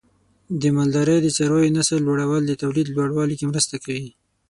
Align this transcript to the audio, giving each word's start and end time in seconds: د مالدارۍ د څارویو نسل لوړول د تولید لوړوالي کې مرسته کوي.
د 0.61 0.63
مالدارۍ 0.77 1.17
د 1.21 1.27
څارویو 1.37 1.73
نسل 1.77 1.99
لوړول 2.07 2.43
د 2.45 2.51
تولید 2.61 2.87
لوړوالي 2.95 3.35
کې 3.37 3.49
مرسته 3.51 3.75
کوي. 3.85 4.09